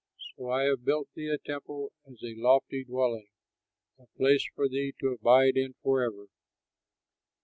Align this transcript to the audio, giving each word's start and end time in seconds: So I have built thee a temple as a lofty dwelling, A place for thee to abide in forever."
So 0.35 0.49
I 0.49 0.63
have 0.63 0.83
built 0.83 1.09
thee 1.13 1.27
a 1.29 1.37
temple 1.37 1.91
as 2.07 2.17
a 2.23 2.33
lofty 2.35 2.83
dwelling, 2.83 3.27
A 3.99 4.07
place 4.17 4.47
for 4.55 4.67
thee 4.67 4.95
to 4.99 5.09
abide 5.09 5.55
in 5.57 5.75
forever." 5.83 6.25